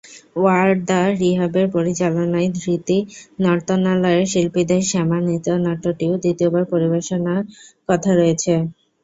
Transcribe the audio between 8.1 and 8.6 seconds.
রয়েছে।